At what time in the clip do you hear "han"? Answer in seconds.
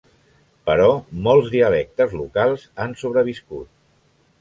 2.87-2.99